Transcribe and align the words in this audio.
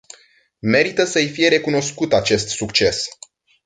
Merită 0.59 1.03
să 1.03 1.17
îi 1.19 1.27
fie 1.27 1.47
recunoscut 1.47 2.13
acest 2.13 2.47
succes. 2.49 3.07